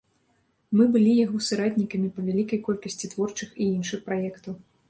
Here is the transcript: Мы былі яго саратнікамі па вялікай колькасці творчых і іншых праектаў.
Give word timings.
Мы 0.79 0.87
былі 0.95 1.11
яго 1.25 1.37
саратнікамі 1.49 2.09
па 2.17 2.25
вялікай 2.31 2.63
колькасці 2.71 3.13
творчых 3.15 3.49
і 3.61 3.73
іншых 3.79 3.99
праектаў. 4.09 4.53